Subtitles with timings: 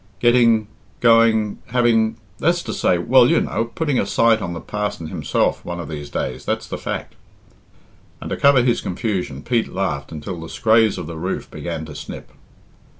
[0.19, 0.65] "Getting
[0.99, 5.63] going having that's to say well, you know, putting a sight on the parson himself
[5.63, 7.13] one of these days, that's the fact."
[8.19, 11.93] And, to cover his confusion, Pete laughed till the scraas of the roof began to
[11.93, 12.31] snip.